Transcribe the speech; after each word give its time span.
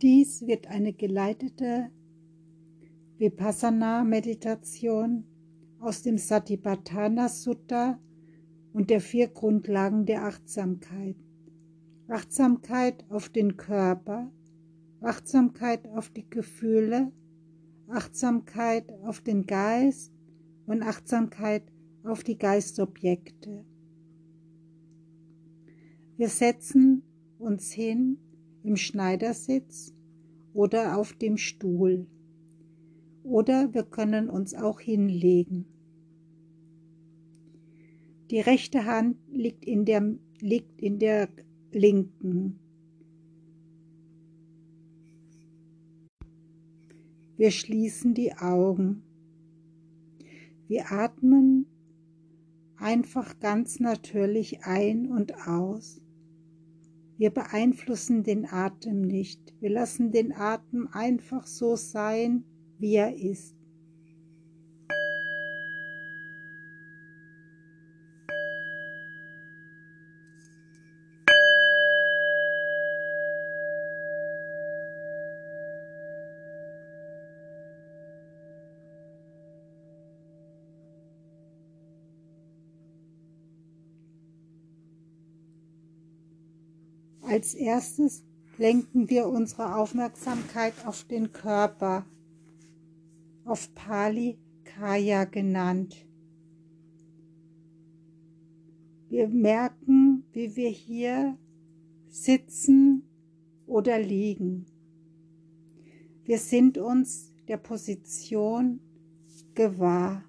Dies 0.00 0.46
wird 0.46 0.68
eine 0.68 0.92
geleitete 0.92 1.90
Vipassana-Meditation 3.18 5.24
aus 5.80 6.02
dem 6.02 6.18
Satipatthana 6.18 7.28
Sutta 7.28 7.98
und 8.72 8.90
der 8.90 9.00
vier 9.00 9.26
Grundlagen 9.26 10.06
der 10.06 10.24
Achtsamkeit. 10.24 11.16
Achtsamkeit 12.06 13.04
auf 13.10 13.28
den 13.28 13.56
Körper, 13.56 14.30
Achtsamkeit 15.00 15.88
auf 15.88 16.10
die 16.10 16.30
Gefühle, 16.30 17.10
Achtsamkeit 17.88 18.92
auf 19.02 19.20
den 19.20 19.46
Geist 19.46 20.12
und 20.66 20.82
Achtsamkeit 20.82 21.64
auf 22.04 22.22
die 22.22 22.38
Geistobjekte. 22.38 23.64
Wir 26.16 26.28
setzen 26.28 27.02
uns 27.38 27.72
hin 27.72 28.18
im 28.68 28.76
Schneidersitz 28.76 29.94
oder 30.52 30.98
auf 30.98 31.14
dem 31.14 31.38
Stuhl. 31.38 32.06
Oder 33.22 33.72
wir 33.72 33.82
können 33.82 34.28
uns 34.28 34.54
auch 34.54 34.78
hinlegen. 34.78 35.64
Die 38.30 38.40
rechte 38.40 38.84
Hand 38.84 39.16
liegt 39.32 39.64
in 39.64 39.86
der, 39.86 40.18
liegt 40.40 40.82
in 40.82 40.98
der 40.98 41.30
linken. 41.72 42.58
Wir 47.38 47.50
schließen 47.50 48.12
die 48.12 48.34
Augen. 48.34 49.02
Wir 50.66 50.92
atmen 50.92 51.64
einfach 52.76 53.40
ganz 53.40 53.80
natürlich 53.80 54.64
ein 54.64 55.10
und 55.10 55.48
aus. 55.48 56.02
Wir 57.18 57.30
beeinflussen 57.30 58.22
den 58.22 58.46
Atem 58.46 59.00
nicht. 59.00 59.52
Wir 59.60 59.70
lassen 59.70 60.12
den 60.12 60.32
Atem 60.32 60.88
einfach 60.92 61.48
so 61.48 61.74
sein, 61.74 62.44
wie 62.78 62.94
er 62.94 63.16
ist. 63.16 63.57
Als 87.22 87.54
erstes 87.54 88.24
lenken 88.56 89.08
wir 89.08 89.28
unsere 89.28 89.76
Aufmerksamkeit 89.76 90.74
auf 90.86 91.04
den 91.04 91.32
Körper, 91.32 92.06
auf 93.44 93.74
Pali 93.74 94.38
Kaya 94.64 95.24
genannt. 95.24 96.04
Wir 99.08 99.28
merken, 99.28 100.24
wie 100.32 100.54
wir 100.54 100.68
hier 100.68 101.38
sitzen 102.08 103.02
oder 103.66 103.98
liegen. 103.98 104.66
Wir 106.24 106.38
sind 106.38 106.76
uns 106.76 107.32
der 107.48 107.56
Position 107.56 108.80
gewahr. 109.54 110.27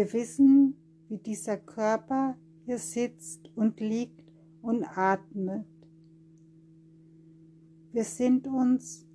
Wir 0.00 0.14
wissen, 0.14 0.76
wie 1.10 1.18
dieser 1.18 1.58
Körper 1.58 2.34
hier 2.64 2.78
sitzt 2.78 3.54
und 3.54 3.80
liegt 3.80 4.32
und 4.62 4.82
atmet. 4.82 5.66
Wir 7.92 8.04
sind 8.04 8.46
uns 8.46 9.06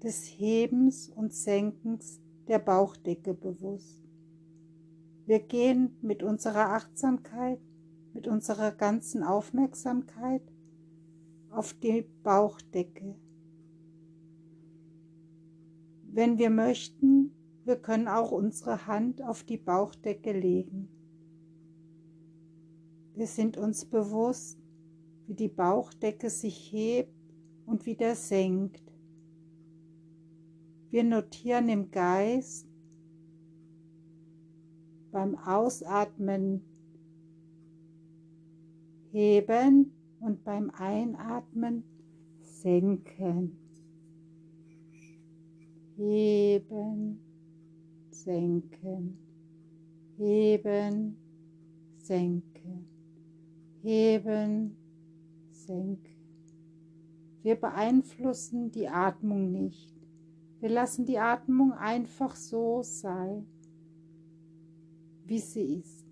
des 0.00 0.24
Hebens 0.38 1.08
und 1.08 1.34
Senkens 1.34 2.20
der 2.46 2.60
Bauchdecke 2.60 3.34
bewusst. 3.34 4.04
Wir 5.26 5.40
gehen 5.40 5.96
mit 6.00 6.22
unserer 6.22 6.74
Achtsamkeit, 6.74 7.58
mit 8.14 8.28
unserer 8.28 8.70
ganzen 8.70 9.24
Aufmerksamkeit 9.24 10.42
auf 11.50 11.74
die 11.74 12.06
Bauchdecke. 12.22 13.16
Wenn 16.04 16.38
wir 16.38 16.50
möchten, 16.50 17.32
wir 17.68 17.76
können 17.76 18.08
auch 18.08 18.32
unsere 18.32 18.86
Hand 18.86 19.22
auf 19.22 19.44
die 19.44 19.58
Bauchdecke 19.58 20.32
legen. 20.32 20.88
Wir 23.14 23.26
sind 23.26 23.58
uns 23.58 23.84
bewusst, 23.84 24.58
wie 25.26 25.34
die 25.34 25.48
Bauchdecke 25.48 26.30
sich 26.30 26.72
hebt 26.72 27.12
und 27.66 27.84
wieder 27.84 28.14
senkt. 28.14 28.82
Wir 30.88 31.04
notieren 31.04 31.68
im 31.68 31.90
Geist 31.90 32.66
beim 35.12 35.36
Ausatmen 35.36 36.62
heben 39.10 39.92
und 40.20 40.42
beim 40.42 40.70
Einatmen 40.70 41.84
senken. 42.40 43.58
Heben 45.96 47.27
senken, 48.24 49.18
heben, 50.16 51.16
senken, 51.98 52.86
heben, 53.82 54.76
senken. 55.50 56.18
Wir 57.42 57.56
beeinflussen 57.56 58.70
die 58.70 58.88
Atmung 58.88 59.52
nicht. 59.52 59.94
Wir 60.60 60.70
lassen 60.70 61.06
die 61.06 61.18
Atmung 61.18 61.72
einfach 61.72 62.34
so 62.34 62.82
sein, 62.82 63.46
wie 65.24 65.38
sie 65.38 65.76
ist. 65.76 66.07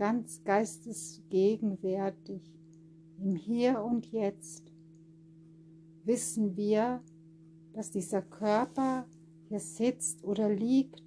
Ganz 0.00 0.42
geistesgegenwärtig, 0.44 2.40
im 3.18 3.36
Hier 3.36 3.82
und 3.82 4.06
Jetzt, 4.10 4.72
wissen 6.04 6.56
wir, 6.56 7.02
dass 7.74 7.90
dieser 7.90 8.22
Körper 8.22 9.06
hier 9.50 9.60
sitzt 9.60 10.24
oder 10.24 10.48
liegt. 10.48 11.04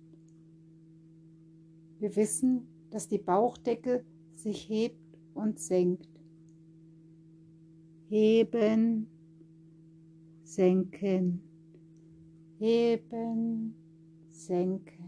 Wir 1.98 2.16
wissen, 2.16 2.68
dass 2.92 3.08
die 3.08 3.18
Bauchdecke 3.18 4.06
sich 4.36 4.70
hebt 4.70 5.18
und 5.34 5.60
senkt. 5.60 6.22
Heben, 8.10 9.08
senken, 10.44 11.42
heben, 12.60 13.74
senken. 14.30 15.03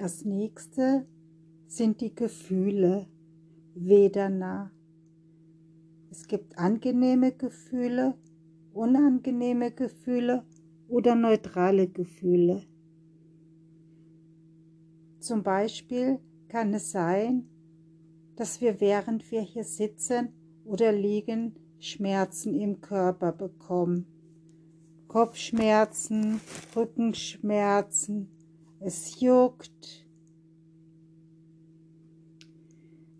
Das 0.00 0.24
nächste 0.24 1.06
sind 1.66 2.00
die 2.00 2.14
Gefühle, 2.14 3.06
Vedana. 3.74 4.72
Es 6.10 6.26
gibt 6.26 6.56
angenehme 6.56 7.32
Gefühle, 7.32 8.14
unangenehme 8.72 9.72
Gefühle 9.72 10.46
oder 10.88 11.14
neutrale 11.14 11.86
Gefühle. 11.86 12.62
Zum 15.18 15.42
Beispiel 15.42 16.18
kann 16.48 16.72
es 16.72 16.92
sein, 16.92 17.50
dass 18.36 18.62
wir 18.62 18.80
während 18.80 19.30
wir 19.30 19.42
hier 19.42 19.64
sitzen 19.64 20.30
oder 20.64 20.92
liegen 20.92 21.56
Schmerzen 21.78 22.58
im 22.58 22.80
Körper 22.80 23.32
bekommen. 23.32 24.06
Kopfschmerzen, 25.08 26.40
Rückenschmerzen, 26.74 28.39
es 28.80 29.20
juckt. 29.20 30.06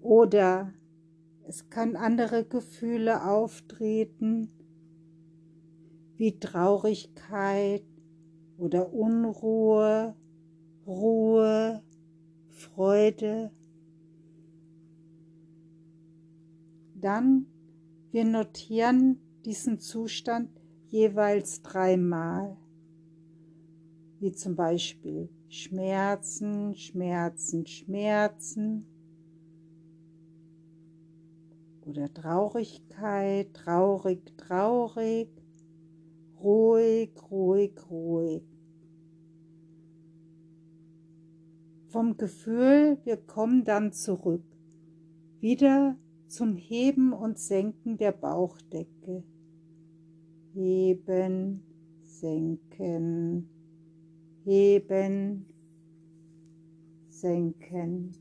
Oder 0.01 0.73
es 1.47 1.69
kann 1.69 1.97
andere 1.97 2.45
Gefühle 2.45 3.25
auftreten, 3.25 4.51
wie 6.17 6.39
Traurigkeit 6.39 7.85
oder 8.57 8.93
Unruhe, 8.93 10.17
Ruhe, 10.87 11.83
Freude. 12.49 13.53
Dann 16.95 17.47
wir 18.13 18.25
notieren 18.25 19.21
diesen 19.45 19.79
Zustand 19.79 20.51
jeweils 20.89 21.63
dreimal, 21.63 22.57
wie 24.19 24.33
zum 24.33 24.57
Beispiel 24.57 25.29
Schmerzen, 25.53 26.77
Schmerzen, 26.77 27.67
Schmerzen 27.67 28.87
oder 31.85 32.15
Traurigkeit, 32.15 33.53
traurig, 33.53 34.21
traurig, 34.37 35.29
ruhig, 36.41 37.11
ruhig, 37.33 37.73
ruhig. 37.91 38.45
Vom 41.89 42.17
Gefühl, 42.17 42.99
wir 43.03 43.17
kommen 43.17 43.65
dann 43.65 43.93
zurück, 43.93 44.45
wieder 45.41 45.97
zum 46.29 46.55
Heben 46.55 47.13
und 47.13 47.41
Senken 47.41 47.97
der 47.97 48.13
Bauchdecke. 48.13 49.25
Heben, 50.55 51.65
senken, 52.05 53.49
heben, 54.45 55.47
senken. 57.11 58.13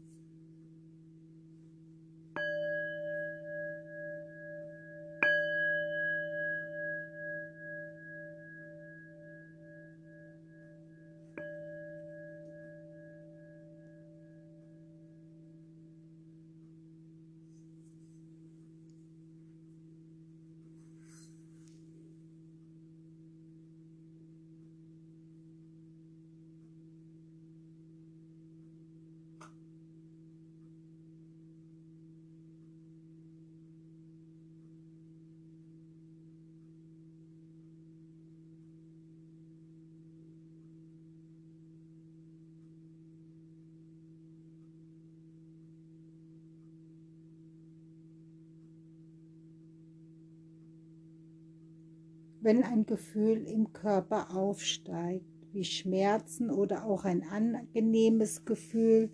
Wenn 52.42 52.64
ein 52.64 52.86
Gefühl 52.86 53.46
im 53.48 53.74
Körper 53.74 54.36
aufsteigt, 54.36 55.26
wie 55.52 55.64
Schmerzen 55.64 56.50
oder 56.50 56.86
auch 56.86 57.04
ein 57.04 57.24
angenehmes 57.24 58.46
Gefühl. 58.46 59.10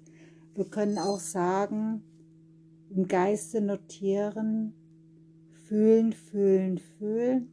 Wir 0.53 0.65
können 0.65 0.97
auch 0.97 1.19
sagen, 1.19 2.03
im 2.89 3.07
Geiste 3.07 3.61
notieren, 3.61 4.73
fühlen, 5.67 6.13
fühlen, 6.13 6.77
fühlen 6.77 7.51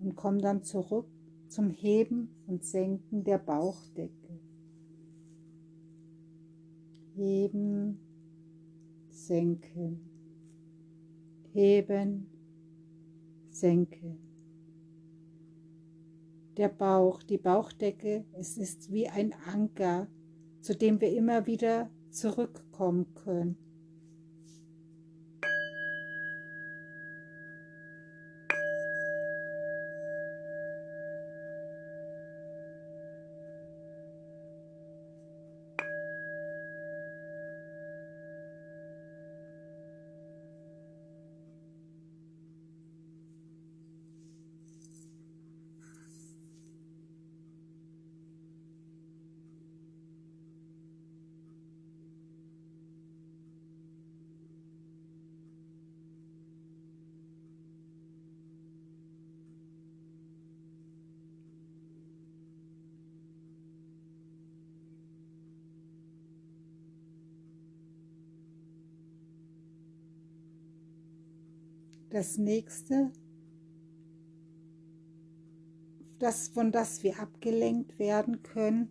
und 0.00 0.14
kommen 0.16 0.40
dann 0.40 0.62
zurück 0.62 1.06
zum 1.48 1.70
Heben 1.70 2.28
und 2.46 2.64
Senken 2.64 3.24
der 3.24 3.38
Bauchdecke. 3.38 4.12
Heben, 7.14 8.00
senken, 9.10 10.00
heben, 11.52 12.26
senken 13.50 14.33
der 16.56 16.68
Bauch, 16.68 17.22
die 17.22 17.38
Bauchdecke, 17.38 18.24
es 18.32 18.56
ist 18.56 18.92
wie 18.92 19.08
ein 19.08 19.34
Anker, 19.52 20.06
zu 20.60 20.74
dem 20.74 21.00
wir 21.00 21.12
immer 21.14 21.46
wieder 21.46 21.90
zurückkommen 22.10 23.14
können. 23.14 23.63
Das 72.14 72.38
nächste, 72.38 73.10
das, 76.20 76.46
von 76.46 76.70
das 76.70 77.02
wir 77.02 77.18
abgelenkt 77.18 77.98
werden 77.98 78.40
können, 78.44 78.88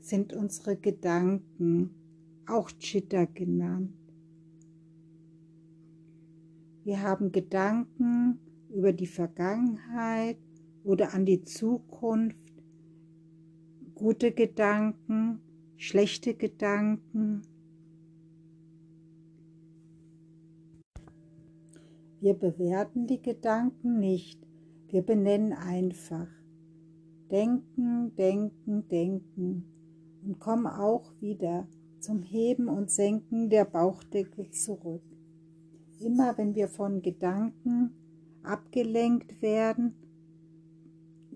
sind 0.00 0.32
unsere 0.32 0.76
Gedanken, 0.76 1.94
auch 2.48 2.72
Chitta 2.72 3.26
genannt. 3.26 3.94
Wir 6.82 7.00
haben 7.02 7.30
Gedanken 7.30 8.40
über 8.68 8.92
die 8.92 9.06
Vergangenheit 9.06 10.38
oder 10.82 11.14
an 11.14 11.26
die 11.26 11.44
Zukunft, 11.44 12.52
gute 13.94 14.32
Gedanken, 14.32 15.40
schlechte 15.76 16.34
Gedanken, 16.34 17.42
Wir 22.20 22.34
bewerten 22.34 23.06
die 23.06 23.22
Gedanken 23.22 23.98
nicht, 23.98 24.46
wir 24.88 25.00
benennen 25.00 25.54
einfach. 25.54 26.28
Denken, 27.30 28.14
denken, 28.14 28.86
denken 28.88 29.64
und 30.22 30.38
kommen 30.38 30.66
auch 30.66 31.14
wieder 31.20 31.66
zum 31.98 32.22
Heben 32.22 32.68
und 32.68 32.90
Senken 32.90 33.48
der 33.48 33.64
Bauchdecke 33.64 34.50
zurück. 34.50 35.02
Immer 35.98 36.36
wenn 36.36 36.54
wir 36.54 36.68
von 36.68 37.00
Gedanken 37.00 37.94
abgelenkt 38.42 39.40
werden, 39.40 39.94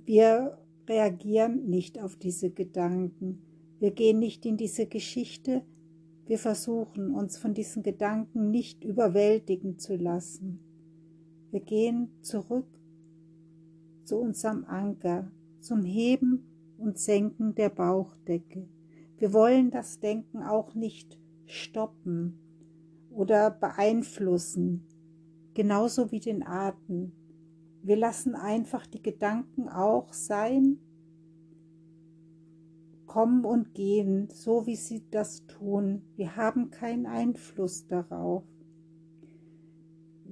wir 0.04 0.58
reagieren 0.86 1.64
nicht 1.70 1.98
auf 1.98 2.16
diese 2.16 2.50
Gedanken. 2.50 3.42
Wir 3.78 3.92
gehen 3.92 4.18
nicht 4.18 4.44
in 4.44 4.58
diese 4.58 4.84
Geschichte. 4.84 5.62
Wir 6.26 6.38
versuchen 6.38 7.14
uns 7.14 7.38
von 7.38 7.54
diesen 7.54 7.82
Gedanken 7.82 8.50
nicht 8.50 8.84
überwältigen 8.84 9.78
zu 9.78 9.96
lassen. 9.96 10.73
Wir 11.54 11.60
gehen 11.60 12.08
zurück 12.20 12.66
zu 14.02 14.16
unserem 14.16 14.64
Anker, 14.64 15.30
zum 15.60 15.84
Heben 15.84 16.74
und 16.78 16.98
Senken 16.98 17.54
der 17.54 17.68
Bauchdecke. 17.68 18.68
Wir 19.18 19.32
wollen 19.32 19.70
das 19.70 20.00
Denken 20.00 20.42
auch 20.42 20.74
nicht 20.74 21.16
stoppen 21.46 22.40
oder 23.08 23.52
beeinflussen, 23.52 24.84
genauso 25.54 26.10
wie 26.10 26.18
den 26.18 26.44
Atem. 26.44 27.12
Wir 27.84 27.98
lassen 27.98 28.34
einfach 28.34 28.84
die 28.88 29.02
Gedanken 29.02 29.68
auch 29.68 30.12
sein, 30.12 30.80
kommen 33.06 33.44
und 33.44 33.74
gehen, 33.74 34.28
so 34.28 34.66
wie 34.66 34.74
sie 34.74 35.08
das 35.08 35.46
tun. 35.46 36.02
Wir 36.16 36.34
haben 36.34 36.72
keinen 36.72 37.06
Einfluss 37.06 37.86
darauf. 37.86 38.42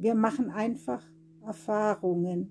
Wir 0.03 0.17
machen 0.17 0.51
einfach 0.51 1.01
Erfahrungen 1.47 2.51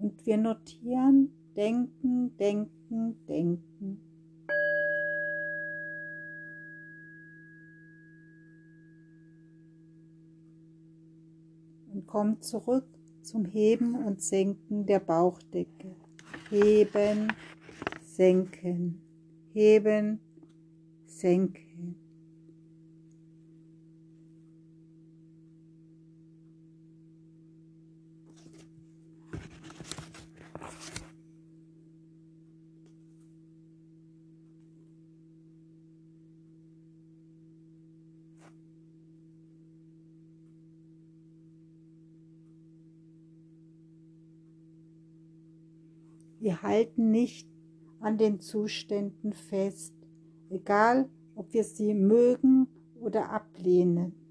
und 0.00 0.26
wir 0.26 0.36
notieren, 0.36 1.30
denken, 1.54 2.36
denken, 2.36 3.24
denken. 3.28 4.00
Und 11.92 12.04
kommen 12.08 12.42
zurück 12.42 12.88
zum 13.22 13.44
Heben 13.44 13.94
und 13.94 14.20
Senken 14.20 14.86
der 14.86 14.98
Bauchdecke. 14.98 15.94
Heben, 16.50 17.32
senken, 18.02 19.00
heben, 19.52 20.18
senken. 21.06 21.63
Wir 46.44 46.60
halten 46.60 47.10
nicht 47.10 47.48
an 48.00 48.18
den 48.18 48.38
Zuständen 48.38 49.32
fest, 49.32 49.94
egal 50.50 51.08
ob 51.34 51.54
wir 51.54 51.64
sie 51.64 51.94
mögen 51.94 52.68
oder 53.00 53.30
ablehnen. 53.30 54.23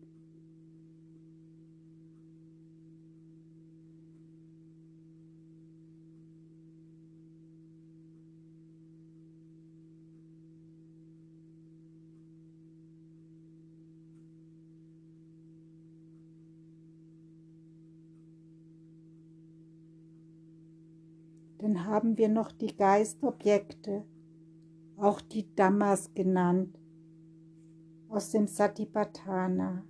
Dann 21.64 21.86
haben 21.86 22.18
wir 22.18 22.28
noch 22.28 22.52
die 22.52 22.76
Geistobjekte, 22.76 24.04
auch 24.98 25.22
die 25.22 25.56
Dhammas 25.56 26.14
genannt, 26.14 26.78
aus 28.10 28.32
dem 28.32 28.48
Satipatthana. 28.48 29.86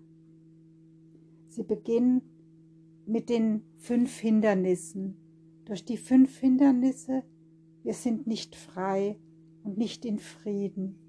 Sie 1.50 1.64
beginnen 1.64 2.22
mit 3.08 3.28
den 3.28 3.64
fünf 3.80 4.20
Hindernissen. 4.20 5.18
Durch 5.66 5.84
die 5.84 5.98
fünf 5.98 6.38
Hindernisse, 6.38 7.24
wir 7.82 7.96
sind 7.96 8.28
nicht 8.28 8.56
frei 8.56 9.18
und 9.64 9.76
nicht 9.76 10.06
in 10.06 10.20
Frieden. 10.20 11.00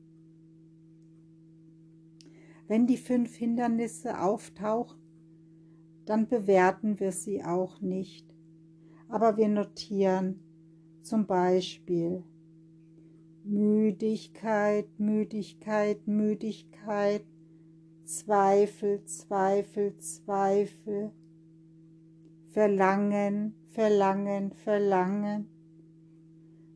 Wenn 2.68 2.86
die 2.86 2.96
fünf 2.96 3.34
Hindernisse 3.36 4.18
auftauchen, 4.18 4.98
dann 6.06 6.26
bewerten 6.26 7.00
wir 7.00 7.12
sie 7.12 7.44
auch 7.44 7.82
nicht, 7.82 8.34
aber 9.10 9.36
wir 9.36 9.48
notieren, 9.48 10.40
zum 11.04 11.26
Beispiel 11.26 12.24
Müdigkeit, 13.44 14.86
Müdigkeit, 14.98 16.06
Müdigkeit, 16.08 17.22
Zweifel, 18.04 19.04
Zweifel, 19.04 19.98
Zweifel, 19.98 21.12
Verlangen, 22.52 23.54
Verlangen, 23.68 24.52
Verlangen, 24.52 25.46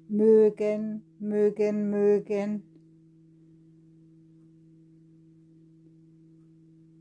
mögen, 0.08 1.02
mögen, 1.18 1.88
mögen, 1.88 2.62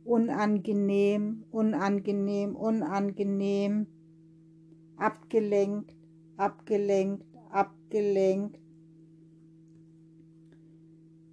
unangenehm, 0.05 1.43
unangenehm, 1.51 2.55
unangenehm, 2.55 3.87
abgelenkt, 4.95 5.96
abgelenkt, 6.37 7.25
abgelenkt, 7.49 8.59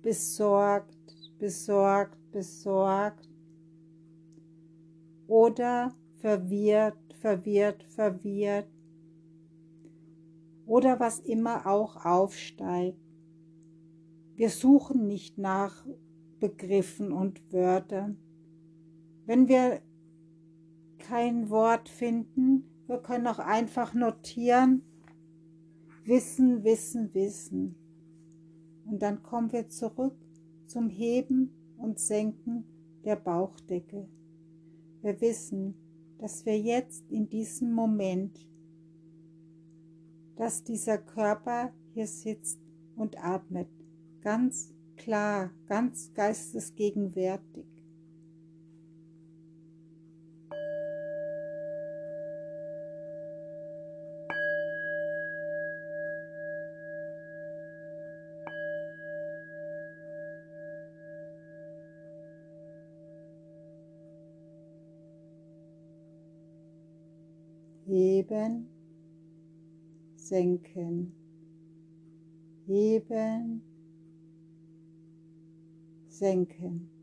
besorgt, 0.03 0.97
besorgt, 1.39 2.19
besorgt 2.33 3.29
oder 5.27 5.95
verwirrt, 6.17 7.15
verwirrt, 7.21 7.85
verwirrt 7.85 8.69
oder 10.67 10.99
was 10.99 11.21
immer 11.21 11.67
auch 11.67 12.05
aufsteigt. 12.05 12.99
Wir 14.35 14.51
suchen 14.51 15.07
nicht 15.07 15.39
nach 15.39 15.87
Begriffen 16.41 17.13
und 17.13 17.53
Wörtern. 17.53 18.19
Wenn 19.27 19.49
wir 19.49 19.81
kein 20.99 21.51
Wort 21.51 21.89
finden, 21.89 22.65
wir 22.87 22.99
können 22.99 23.27
auch 23.27 23.39
einfach 23.39 23.95
notieren, 23.95 24.83
wissen, 26.05 26.65
wissen, 26.65 27.13
wissen. 27.15 27.75
Und 28.87 29.01
dann 29.01 29.23
kommen 29.23 29.53
wir 29.53 29.69
zurück 29.69 30.17
zum 30.67 30.89
Heben 30.89 31.51
und 31.79 31.99
Senken 31.99 32.65
der 33.05 33.17
Bauchdecke. 33.17 34.09
Wir 35.03 35.21
wissen, 35.21 35.75
dass 36.19 36.47
wir 36.47 36.59
jetzt 36.59 37.11
in 37.11 37.29
diesem 37.29 37.73
Moment, 37.73 38.49
dass 40.37 40.65
dieser 40.65 40.99
Körper 40.99 41.73
hier 41.93 42.07
sitzt 42.07 42.59
und 42.97 43.23
atmet, 43.23 43.69
ganz 44.21 44.73
klar, 44.97 45.51
ganz 45.67 46.13
geistesgegenwärtig. 46.15 47.74
Heben, 67.95 68.67
senken, 70.17 71.13
heben, 72.67 73.63
senken. 76.09 76.94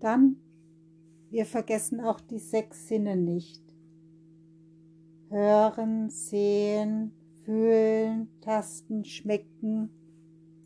Dann, 0.00 0.36
wir 1.28 1.44
vergessen 1.44 2.00
auch 2.00 2.20
die 2.20 2.38
sechs 2.38 2.88
Sinne 2.88 3.16
nicht. 3.16 3.62
Hören, 5.28 6.08
sehen, 6.08 7.12
fühlen, 7.44 8.28
tasten, 8.40 9.04
schmecken, 9.04 9.90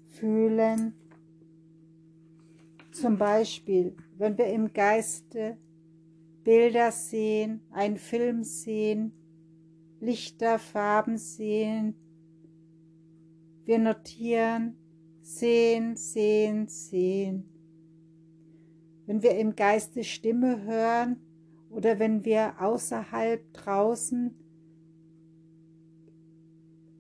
fühlen. 0.09 0.95
Zum 2.93 3.19
Beispiel, 3.19 3.97
wenn 4.17 4.39
wir 4.39 4.47
im 4.47 4.73
Geiste 4.73 5.59
Bilder 6.45 6.93
sehen, 6.93 7.61
einen 7.73 7.99
Film 7.99 8.45
sehen, 8.45 9.13
Lichter, 10.01 10.61
Farben 10.61 11.19
sehen, 11.19 11.97
wir 13.65 13.81
notieren, 13.81 14.77
sehen, 15.23 15.97
sehen, 15.97 16.69
sehen 16.69 17.54
wenn 19.07 19.23
wir 19.23 19.37
im 19.37 19.55
Geiste 19.57 20.05
Stimme 20.05 20.65
hören 20.65 21.17
oder 21.71 21.99
wenn 21.99 22.25
wir 22.25 22.61
außerhalb 22.61 23.53
draußen 23.53 24.35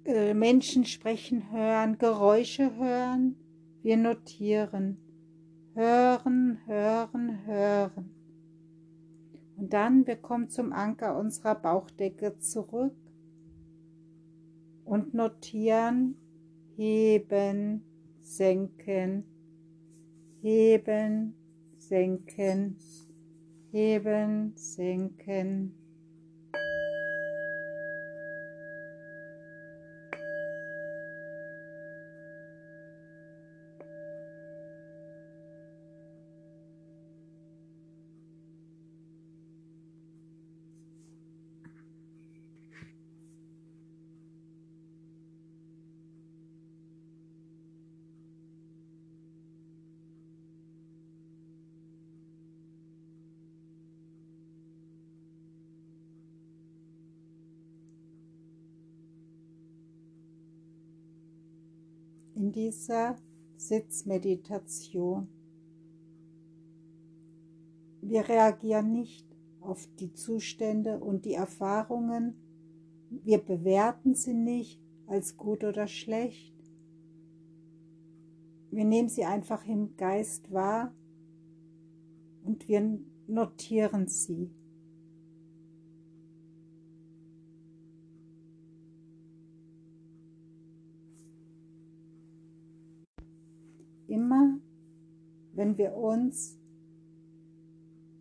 äh, 0.04 0.34
Menschen 0.34 0.84
sprechen 0.84 1.50
hören, 1.50 1.96
Geräusche 1.98 2.76
hören. 2.76 3.36
Wir 3.82 3.96
notieren. 3.96 4.98
Hören, 5.74 6.58
hören, 6.66 7.46
hören. 7.46 8.10
Und 9.56 9.72
dann, 9.72 10.06
wir 10.06 10.16
kommen 10.16 10.48
zum 10.50 10.72
Anker 10.72 11.16
unserer 11.18 11.54
Bauchdecke 11.54 12.38
zurück 12.38 12.96
und 14.84 15.14
notieren, 15.14 16.16
heben, 16.76 17.82
senken, 18.20 19.24
heben, 20.42 21.34
senken, 21.88 22.76
heben, 23.72 24.52
senken. 24.56 25.83
In 62.44 62.52
dieser 62.52 63.16
Sitzmeditation. 63.56 65.28
Wir 68.02 68.28
reagieren 68.28 68.92
nicht 68.92 69.26
auf 69.62 69.88
die 69.98 70.12
Zustände 70.12 71.00
und 71.00 71.24
die 71.24 71.32
Erfahrungen. 71.32 72.34
Wir 73.08 73.38
bewerten 73.38 74.14
sie 74.14 74.34
nicht 74.34 74.78
als 75.06 75.38
gut 75.38 75.64
oder 75.64 75.86
schlecht. 75.86 76.54
Wir 78.70 78.84
nehmen 78.84 79.08
sie 79.08 79.24
einfach 79.24 79.66
im 79.66 79.96
Geist 79.96 80.52
wahr 80.52 80.92
und 82.42 82.68
wir 82.68 82.98
notieren 83.26 84.06
sie. 84.06 84.50
Wenn 95.54 95.78
wir 95.78 95.94
uns 95.94 96.58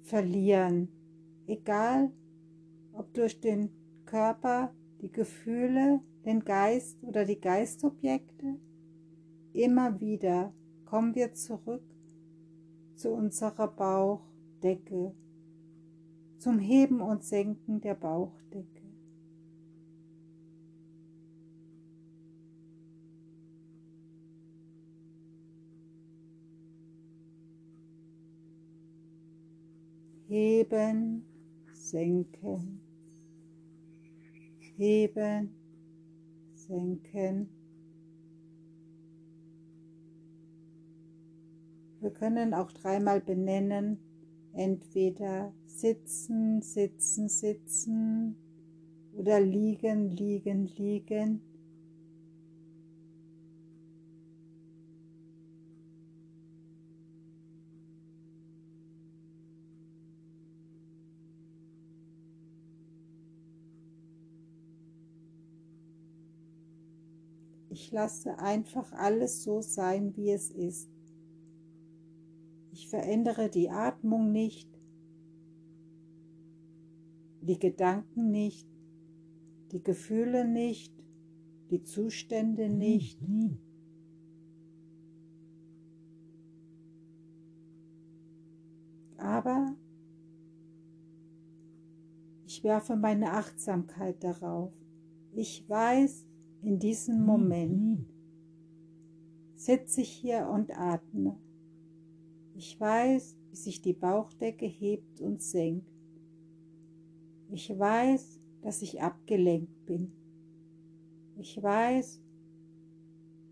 verlieren, 0.03 0.89
egal 1.47 2.11
ob 2.93 3.13
durch 3.13 3.39
den 3.39 3.69
Körper, 4.05 4.73
die 5.01 5.11
Gefühle, 5.11 6.01
den 6.25 6.43
Geist 6.45 7.03
oder 7.03 7.25
die 7.25 7.39
Geistobjekte, 7.39 8.59
immer 9.53 9.99
wieder 9.99 10.53
kommen 10.85 11.15
wir 11.15 11.33
zurück 11.33 11.83
zu 12.95 13.09
unserer 13.09 13.67
Bauchdecke, 13.67 15.15
zum 16.37 16.59
Heben 16.59 17.01
und 17.01 17.23
Senken 17.23 17.81
der 17.81 17.95
Bauchdecke. 17.95 18.82
Heben, 30.33 31.23
senken, 31.73 32.81
heben, 34.77 35.55
senken. 36.55 37.49
Wir 41.99 42.09
können 42.09 42.55
auch 42.55 42.71
dreimal 42.71 43.21
benennen, 43.21 43.99
entweder 44.53 45.53
sitzen, 45.67 46.63
sitzen, 46.63 47.29
sitzen 47.29 48.35
oder 49.15 49.39
liegen, 49.39 50.09
liegen, 50.09 50.65
liegen. 50.65 51.41
Ich 67.73 67.91
lasse 67.91 68.37
einfach 68.37 68.93
alles 68.93 69.41
so 69.41 69.61
sein, 69.61 70.15
wie 70.15 70.29
es 70.29 70.51
ist. 70.51 70.91
Ich 72.71 72.87
verändere 72.87 73.49
die 73.49 73.71
Atmung 73.71 74.31
nicht, 74.31 74.69
die 77.41 77.57
Gedanken 77.57 78.29
nicht, 78.29 78.69
die 79.71 79.81
Gefühle 79.81 80.47
nicht, 80.47 80.93
die 81.71 81.81
Zustände 81.81 82.69
nicht. 82.69 83.19
Aber 89.17 89.75
ich 92.45 92.63
werfe 92.63 92.95
meine 92.95 93.31
Achtsamkeit 93.31 94.23
darauf. 94.23 94.71
Ich 95.31 95.67
weiß, 95.67 96.27
in 96.63 96.79
diesem. 96.79 97.25
Moment 97.25 98.07
sitze 99.55 100.01
ich 100.01 100.09
hier 100.09 100.49
und 100.49 100.77
atme. 100.77 101.37
Ich 102.55 102.79
weiß, 102.79 103.37
wie 103.49 103.55
sich 103.55 103.81
die 103.81 103.93
Bauchdecke 103.93 104.65
hebt 104.65 105.21
und 105.21 105.41
senkt. 105.41 105.87
Ich 107.49 107.69
weiß, 107.77 108.39
dass 108.61 108.81
ich 108.81 109.01
abgelenkt 109.01 109.85
bin. 109.85 110.11
Ich 111.37 111.61
weiß, 111.61 112.21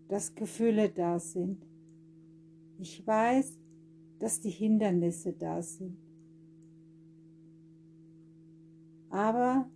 dass 0.08 0.34
Gefühle 0.34 0.90
da 0.90 1.18
sind. 1.18 1.66
Ich 2.78 3.06
weiß, 3.06 3.58
dass 4.18 4.40
die 4.40 4.50
Hindernisse 4.50 5.32
da 5.32 5.62
sind. 5.62 5.96
Aber 9.10 9.68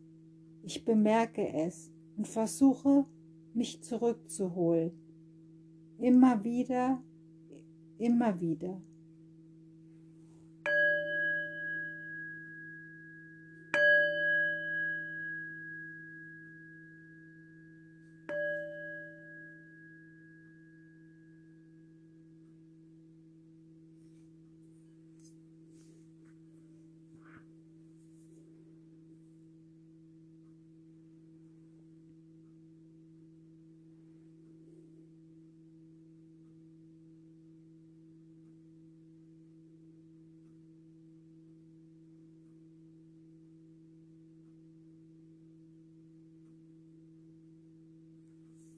ich 0.62 0.84
bemerke 0.84 1.46
es 1.46 1.92
und 2.16 2.26
versuche 2.26 3.06
mich 3.56 3.82
zurückzuholen. 3.82 4.92
Immer 5.98 6.44
wieder, 6.44 7.02
immer 7.98 8.38
wieder. 8.40 8.80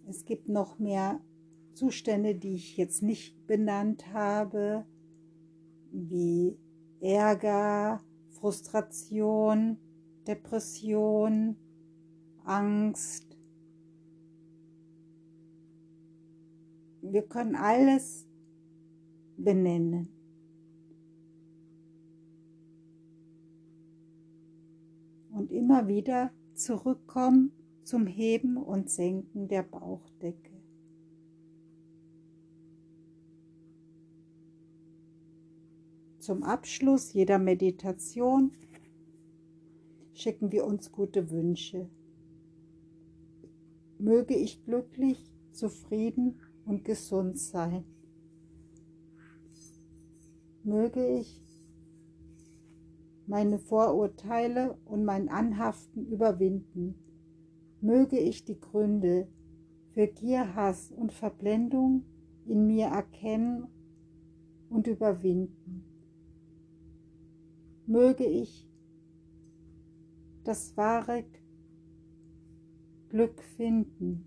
Es 0.09 0.25
gibt 0.25 0.49
noch 0.49 0.79
mehr 0.79 1.21
Zustände, 1.75 2.35
die 2.35 2.55
ich 2.55 2.79
jetzt 2.79 3.03
nicht 3.03 3.47
benannt 3.47 4.15
habe, 4.15 4.87
wie 5.93 6.57
Ärger, 7.01 8.01
Frustration, 8.31 9.77
Depression, 10.27 11.57
Angst. 12.45 13.37
Wir 17.03 17.23
können 17.29 17.55
alles 17.55 18.27
benennen. 19.37 20.09
Und 25.33 25.53
immer 25.53 25.87
wieder 25.87 26.33
zurückkommen 26.55 27.58
zum 27.89 28.07
Heben 28.07 28.59
und 28.59 28.91
Senken 28.91 29.49
der 29.49 29.63
Bauchdecke. 29.63 30.53
Zum 36.19 36.43
Abschluss 36.43 37.15
jeder 37.15 37.39
Meditation 37.39 38.53
schicken 40.13 40.53
wir 40.53 40.67
uns 40.67 40.93
gute 40.93 41.31
Wünsche. 41.31 41.89
Möge 43.99 44.37
ich 44.37 44.63
glücklich, 44.67 45.33
zufrieden 45.53 46.43
und 46.67 46.85
gesund 46.85 47.39
sein. 47.39 47.85
Möge 50.63 51.07
ich 51.21 51.43
meine 53.27 53.59
Vorurteile 53.59 54.77
und 54.85 55.07
mein 55.07 55.31
Anhaften 55.31 56.05
überwinden. 56.05 57.08
Möge 57.81 58.19
ich 58.19 58.45
die 58.45 58.59
Gründe 58.59 59.29
für 59.93 60.07
Gier, 60.07 60.55
Hass 60.55 60.91
und 60.91 61.13
Verblendung 61.13 62.05
in 62.47 62.67
mir 62.67 62.87
erkennen 62.87 63.67
und 64.69 64.87
überwinden. 64.87 65.85
Möge 67.87 68.25
ich 68.25 68.69
das 70.45 70.77
wahre 70.77 71.25
Glück 73.09 73.43
finden. 73.43 74.25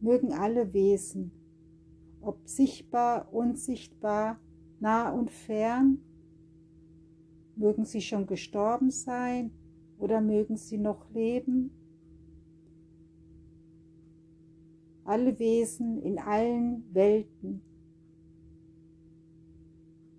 Mögen 0.00 0.32
alle 0.32 0.72
Wesen, 0.72 1.32
ob 2.20 2.46
sichtbar, 2.46 3.32
unsichtbar, 3.32 4.38
nah 4.80 5.10
und 5.10 5.30
fern, 5.30 5.98
Mögen 7.56 7.84
sie 7.84 8.00
schon 8.00 8.26
gestorben 8.26 8.90
sein 8.90 9.52
oder 9.98 10.20
mögen 10.20 10.56
sie 10.56 10.78
noch 10.78 11.08
leben? 11.10 11.70
Alle 15.04 15.38
Wesen 15.38 16.02
in 16.02 16.18
allen 16.18 16.84
Welten. 16.94 17.62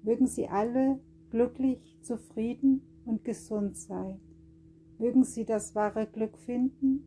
Mögen 0.03 0.27
sie 0.27 0.47
alle 0.47 0.99
glücklich, 1.31 1.97
zufrieden 2.01 2.81
und 3.05 3.23
gesund 3.23 3.75
sein. 3.75 4.19
Mögen 4.99 5.23
sie 5.23 5.43
das 5.43 5.73
wahre 5.73 6.05
Glück 6.05 6.37
finden. 6.37 7.03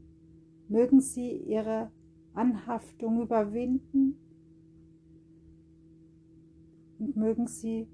Mögen 0.68 1.00
sie 1.00 1.30
ihre 1.36 1.92
Anhaftung 2.34 3.22
überwinden. 3.22 4.18
Und 6.98 7.16
mögen 7.16 7.46
sie 7.46 7.88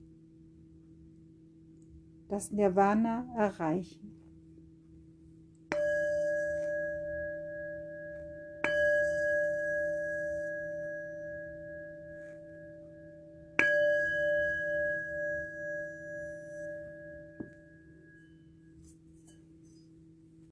das 2.29 2.51
Nirvana 2.51 3.29
erreichen. 3.37 4.14